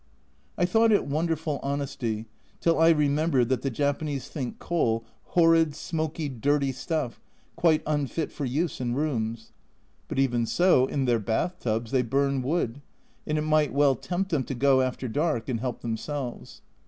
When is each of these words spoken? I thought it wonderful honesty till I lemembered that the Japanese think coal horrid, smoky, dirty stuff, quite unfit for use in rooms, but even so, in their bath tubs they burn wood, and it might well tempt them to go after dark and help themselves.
I 0.57 0.65
thought 0.65 0.91
it 0.91 1.05
wonderful 1.05 1.59
honesty 1.61 2.25
till 2.59 2.79
I 2.79 2.91
lemembered 2.91 3.49
that 3.49 3.61
the 3.61 3.69
Japanese 3.69 4.29
think 4.29 4.57
coal 4.57 5.05
horrid, 5.35 5.75
smoky, 5.75 6.27
dirty 6.27 6.71
stuff, 6.71 7.21
quite 7.55 7.83
unfit 7.85 8.31
for 8.31 8.43
use 8.45 8.81
in 8.81 8.95
rooms, 8.95 9.51
but 10.07 10.17
even 10.17 10.47
so, 10.47 10.87
in 10.87 11.05
their 11.05 11.19
bath 11.19 11.59
tubs 11.59 11.91
they 11.91 12.01
burn 12.01 12.41
wood, 12.41 12.81
and 13.27 13.37
it 13.37 13.41
might 13.41 13.73
well 13.73 13.93
tempt 13.93 14.31
them 14.31 14.43
to 14.45 14.55
go 14.55 14.81
after 14.81 15.07
dark 15.07 15.47
and 15.47 15.59
help 15.59 15.81
themselves. 15.81 16.63